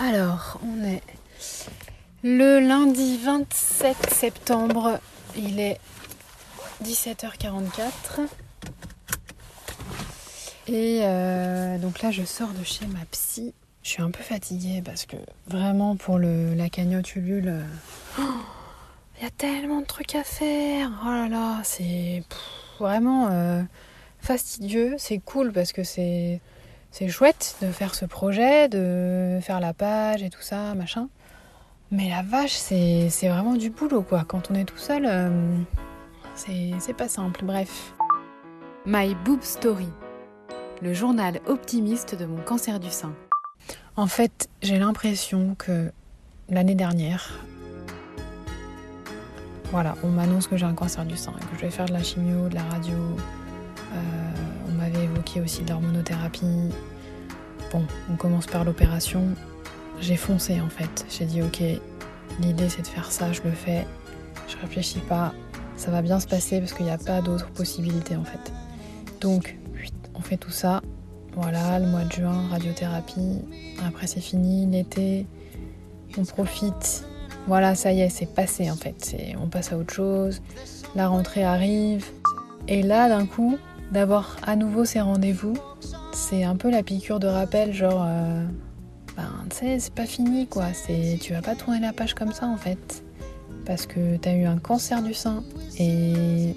Alors, 0.00 0.60
on 0.62 0.84
est 0.84 1.02
le 2.22 2.60
lundi 2.60 3.18
27 3.18 3.96
septembre, 4.14 5.00
il 5.36 5.58
est 5.58 5.80
17h44. 6.84 8.28
Et 10.68 11.00
euh, 11.02 11.78
donc 11.78 12.00
là, 12.00 12.12
je 12.12 12.22
sors 12.22 12.50
de 12.50 12.62
chez 12.62 12.86
ma 12.86 13.04
psy. 13.10 13.52
Je 13.82 13.90
suis 13.90 14.02
un 14.02 14.12
peu 14.12 14.22
fatiguée 14.22 14.82
parce 14.84 15.04
que 15.04 15.16
vraiment 15.48 15.96
pour 15.96 16.18
le, 16.18 16.54
la 16.54 16.68
cagnotte 16.68 17.16
Ulule, 17.16 17.48
euh, 17.48 18.22
il 19.18 19.22
y 19.24 19.26
a 19.26 19.30
tellement 19.30 19.80
de 19.80 19.86
trucs 19.86 20.14
à 20.14 20.22
faire. 20.22 20.90
Oh 21.04 21.08
là 21.08 21.28
là, 21.28 21.60
c'est 21.64 22.22
vraiment 22.78 23.30
euh, 23.32 23.62
fastidieux. 24.20 24.94
C'est 24.98 25.18
cool 25.18 25.52
parce 25.52 25.72
que 25.72 25.82
c'est 25.82 26.40
c'est 26.90 27.08
chouette 27.08 27.56
de 27.62 27.68
faire 27.68 27.94
ce 27.94 28.04
projet, 28.04 28.68
de 28.68 29.38
faire 29.42 29.60
la 29.60 29.72
page 29.72 30.22
et 30.22 30.30
tout 30.30 30.42
ça, 30.42 30.74
machin. 30.74 31.08
Mais 31.90 32.10
la 32.10 32.22
vache, 32.22 32.52
c'est 32.56 33.08
vraiment 33.22 33.54
du 33.54 33.70
boulot 33.70 34.02
quoi. 34.02 34.24
Quand 34.26 34.50
on 34.50 34.54
est 34.54 34.64
tout 34.64 34.76
seul, 34.76 35.06
euh, 35.06 35.56
c'est 36.34 36.96
pas 36.96 37.08
simple. 37.08 37.44
Bref. 37.44 37.94
My 38.86 39.14
Boob 39.24 39.42
Story, 39.42 39.88
le 40.80 40.94
journal 40.94 41.40
optimiste 41.46 42.14
de 42.14 42.24
mon 42.24 42.40
cancer 42.40 42.80
du 42.80 42.90
sein. 42.90 43.12
En 43.96 44.06
fait, 44.06 44.48
j'ai 44.62 44.78
l'impression 44.78 45.54
que 45.58 45.92
l'année 46.48 46.74
dernière, 46.74 47.38
voilà, 49.70 49.94
on 50.02 50.08
m'annonce 50.08 50.46
que 50.46 50.56
j'ai 50.56 50.64
un 50.64 50.74
cancer 50.74 51.04
du 51.04 51.16
sein, 51.16 51.32
que 51.32 51.56
je 51.56 51.60
vais 51.62 51.70
faire 51.70 51.86
de 51.86 51.92
la 51.92 52.02
chimio, 52.02 52.48
de 52.48 52.54
la 52.54 52.62
radio. 52.62 52.94
Euh, 52.96 54.47
évoqué 54.96 55.40
aussi 55.40 55.62
de 55.62 55.70
l'hormonothérapie. 55.70 56.70
Bon, 57.72 57.84
on 58.10 58.16
commence 58.16 58.46
par 58.46 58.64
l'opération. 58.64 59.28
J'ai 60.00 60.16
foncé 60.16 60.60
en 60.60 60.68
fait. 60.68 61.06
J'ai 61.10 61.24
dit 61.24 61.42
ok, 61.42 61.62
l'idée 62.40 62.68
c'est 62.68 62.82
de 62.82 62.86
faire 62.86 63.10
ça, 63.10 63.32
je 63.32 63.42
le 63.42 63.50
fais. 63.50 63.86
Je 64.48 64.56
réfléchis 64.56 65.00
pas. 65.00 65.32
Ça 65.76 65.90
va 65.90 66.02
bien 66.02 66.18
se 66.18 66.26
passer 66.26 66.60
parce 66.60 66.72
qu'il 66.72 66.86
n'y 66.86 66.92
a 66.92 66.98
pas 66.98 67.20
d'autres 67.20 67.50
possibilités 67.50 68.16
en 68.16 68.24
fait. 68.24 68.52
Donc, 69.20 69.56
on 70.14 70.20
fait 70.20 70.36
tout 70.36 70.50
ça. 70.50 70.82
Voilà, 71.34 71.78
le 71.78 71.86
mois 71.86 72.04
de 72.04 72.12
juin, 72.12 72.48
radiothérapie. 72.48 73.42
Après 73.86 74.06
c'est 74.06 74.20
fini, 74.20 74.66
l'été. 74.66 75.26
On 76.16 76.24
profite. 76.24 77.04
Voilà, 77.46 77.74
ça 77.74 77.92
y 77.92 78.00
est, 78.00 78.08
c'est 78.08 78.32
passé 78.34 78.70
en 78.70 78.76
fait. 78.76 79.16
On 79.40 79.48
passe 79.48 79.72
à 79.72 79.78
autre 79.78 79.94
chose. 79.94 80.42
La 80.94 81.08
rentrée 81.08 81.44
arrive. 81.44 82.04
Et 82.66 82.82
là, 82.82 83.08
d'un 83.08 83.24
coup, 83.24 83.58
d'avoir 83.92 84.36
à 84.46 84.56
nouveau 84.56 84.84
ces 84.84 85.00
rendez-vous, 85.00 85.54
c'est 86.12 86.44
un 86.44 86.56
peu 86.56 86.70
la 86.70 86.82
piqûre 86.82 87.20
de 87.20 87.26
rappel, 87.26 87.72
genre, 87.72 88.04
euh, 88.06 88.44
ben, 89.16 89.30
tu 89.50 89.56
sais, 89.56 89.78
c'est 89.78 89.94
pas 89.94 90.06
fini 90.06 90.46
quoi. 90.46 90.72
C'est, 90.72 91.18
tu 91.20 91.32
vas 91.32 91.42
pas 91.42 91.54
tourner 91.54 91.80
la 91.80 91.92
page 91.92 92.14
comme 92.14 92.32
ça 92.32 92.46
en 92.46 92.56
fait, 92.56 93.02
parce 93.64 93.86
que 93.86 94.16
t'as 94.16 94.34
eu 94.34 94.44
un 94.44 94.58
cancer 94.58 95.02
du 95.02 95.14
sein 95.14 95.42
et 95.78 96.54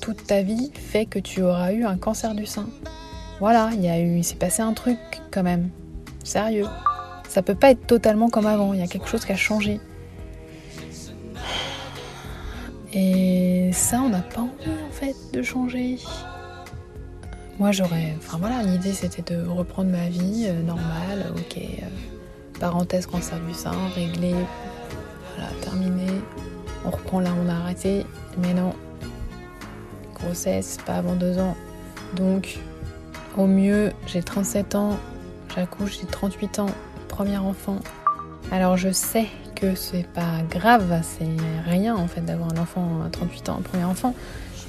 toute 0.00 0.26
ta 0.26 0.42
vie 0.42 0.70
fait 0.74 1.06
que 1.06 1.18
tu 1.18 1.42
auras 1.42 1.72
eu 1.72 1.84
un 1.84 1.96
cancer 1.96 2.34
du 2.34 2.46
sein. 2.46 2.66
Voilà, 3.40 3.70
il 3.74 3.82
y 3.82 3.88
a 3.88 3.98
eu, 3.98 4.18
il 4.18 4.24
s'est 4.24 4.36
passé 4.36 4.62
un 4.62 4.72
truc 4.72 4.98
quand 5.30 5.42
même, 5.42 5.70
sérieux. 6.22 6.66
Ça 7.28 7.42
peut 7.42 7.54
pas 7.54 7.70
être 7.70 7.86
totalement 7.86 8.28
comme 8.28 8.46
avant. 8.46 8.74
Il 8.74 8.80
y 8.80 8.82
a 8.82 8.86
quelque 8.86 9.08
chose 9.08 9.24
qui 9.24 9.32
a 9.32 9.36
changé. 9.36 9.80
Et 12.92 13.70
ça, 13.72 14.00
on 14.02 14.08
n'a 14.08 14.20
pas 14.20 14.42
envie 14.42 14.70
en 14.88 14.92
fait 14.92 15.16
de 15.32 15.42
changer. 15.42 15.98
Moi, 17.58 17.72
j'aurais. 17.72 18.14
Enfin 18.18 18.38
voilà, 18.38 18.62
l'idée 18.62 18.92
c'était 18.92 19.34
de 19.34 19.46
reprendre 19.46 19.90
ma 19.90 20.08
vie 20.08 20.46
euh, 20.48 20.62
normale, 20.62 21.32
ok. 21.36 21.56
Euh, 21.58 21.86
parenthèse 22.58 23.06
cancer 23.06 23.38
du 23.40 23.54
sein, 23.54 23.72
réglé, 23.94 24.34
voilà, 25.34 25.50
terminé. 25.60 26.06
On 26.84 26.90
reprend 26.90 27.20
là, 27.20 27.30
on 27.44 27.48
a 27.48 27.54
arrêté. 27.54 28.06
Mais 28.38 28.54
non, 28.54 28.74
grossesse, 30.14 30.78
pas 30.84 30.96
avant 30.96 31.14
deux 31.14 31.38
ans. 31.38 31.56
Donc, 32.14 32.58
au 33.36 33.46
mieux, 33.46 33.92
j'ai 34.06 34.22
37 34.22 34.74
ans, 34.74 34.96
j'accouche, 35.54 35.98
j'ai 36.00 36.06
38 36.06 36.58
ans, 36.60 36.70
premier 37.08 37.38
enfant. 37.38 37.78
Alors 38.52 38.76
je 38.76 38.90
sais 38.90 39.26
que 39.54 39.74
c'est 39.74 40.06
pas 40.06 40.42
grave, 40.50 41.00
c'est 41.02 41.26
rien 41.68 41.96
en 41.96 42.06
fait 42.06 42.20
d'avoir 42.20 42.52
un 42.52 42.58
enfant 42.58 43.00
à 43.04 43.08
38 43.08 43.48
ans, 43.48 43.60
premier 43.62 43.84
enfant, 43.84 44.14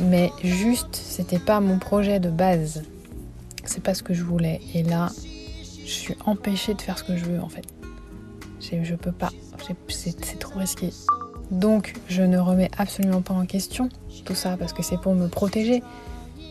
mais 0.00 0.30
juste 0.42 0.94
c'était 0.94 1.38
pas 1.38 1.60
mon 1.60 1.78
projet 1.78 2.20
de 2.20 2.30
base. 2.30 2.82
C'est 3.64 3.82
pas 3.82 3.94
ce 3.94 4.02
que 4.02 4.14
je 4.14 4.24
voulais. 4.24 4.60
Et 4.74 4.82
là, 4.82 5.10
je 5.84 5.90
suis 5.90 6.16
empêchée 6.24 6.74
de 6.74 6.82
faire 6.82 6.98
ce 6.98 7.04
que 7.04 7.16
je 7.16 7.24
veux 7.24 7.40
en 7.40 7.48
fait. 7.48 7.64
Je 8.60 8.94
peux 8.94 9.12
pas, 9.12 9.30
c'est 9.88 10.38
trop 10.38 10.58
risqué. 10.58 10.90
Donc 11.50 11.94
je 12.08 12.22
ne 12.22 12.38
remets 12.38 12.70
absolument 12.78 13.20
pas 13.20 13.34
en 13.34 13.46
question 13.46 13.88
tout 14.24 14.34
ça 14.34 14.56
parce 14.56 14.72
que 14.72 14.82
c'est 14.82 15.00
pour 15.00 15.14
me 15.14 15.28
protéger, 15.28 15.82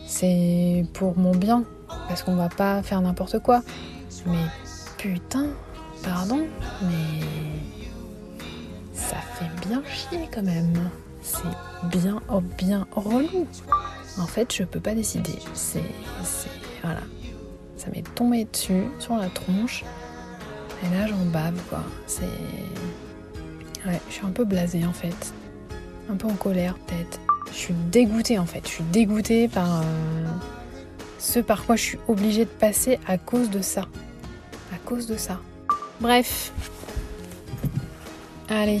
c'est 0.06 0.84
pour 0.92 1.16
mon 1.16 1.34
bien, 1.34 1.64
parce 2.08 2.22
qu'on 2.22 2.36
va 2.36 2.48
pas 2.48 2.82
faire 2.82 3.00
n'importe 3.00 3.38
quoi. 3.38 3.62
Mais 4.26 4.44
putain, 4.98 5.46
pardon, 6.02 6.40
mais 6.82 7.24
ça 8.92 9.16
fait 9.34 9.68
bien 9.68 9.82
chier 9.84 10.28
quand 10.32 10.42
même. 10.42 10.90
C'est 11.22 11.42
bien, 11.84 12.20
oh, 12.30 12.40
bien 12.40 12.86
relou. 12.92 13.46
En 14.18 14.26
fait, 14.26 14.54
je 14.54 14.64
peux 14.64 14.80
pas 14.80 14.94
décider. 14.94 15.38
C'est, 15.54 15.82
voilà, 16.82 17.00
ça 17.76 17.88
m'est 17.94 18.04
tombé 18.14 18.46
dessus 18.50 18.84
sur 18.98 19.16
la 19.16 19.28
tronche. 19.28 19.84
Et 20.82 20.96
là, 20.96 21.06
j'en 21.06 21.24
bave 21.26 21.60
quoi. 21.68 21.82
C'est, 22.06 22.24
ouais, 23.86 24.00
je 24.08 24.14
suis 24.14 24.26
un 24.26 24.30
peu 24.30 24.44
blasée 24.44 24.84
en 24.86 24.92
fait, 24.92 25.32
un 26.10 26.16
peu 26.16 26.26
en 26.26 26.34
colère 26.34 26.74
peut-être. 26.86 27.20
Je 27.52 27.56
suis 27.56 27.74
dégoûtée 27.90 28.38
en 28.38 28.46
fait. 28.46 28.62
Je 28.64 28.72
suis 28.72 28.84
dégoûtée 28.84 29.48
par 29.48 29.80
euh, 29.80 29.84
ce 31.18 31.40
par 31.40 31.64
quoi 31.66 31.76
je 31.76 31.82
suis 31.82 31.98
obligée 32.08 32.44
de 32.44 32.50
passer 32.50 32.98
à 33.06 33.18
cause 33.18 33.50
de 33.50 33.60
ça. 33.60 33.82
À 34.72 34.78
cause 34.84 35.06
de 35.06 35.16
ça. 35.16 35.40
Bref. 36.00 36.52
Allez. 38.48 38.80